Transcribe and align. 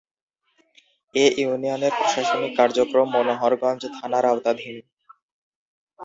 এ 1.15 1.25
ইউনিয়নের 1.37 1.93
প্রশাসনিক 1.97 2.51
কার্যক্রম 2.57 3.07
মনোহরগঞ্জ 3.15 3.81
থানার 3.97 4.25
আওতাধীন। 4.25 4.75